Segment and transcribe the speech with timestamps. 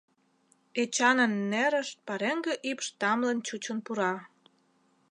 [0.81, 4.13] Эчанын нерыш пареҥге ӱпш тамлын чучын пура.